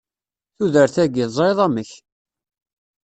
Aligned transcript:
Tudert-agi, 0.55 1.23
tezṛiḍ 1.27 1.59
amek! 1.65 1.91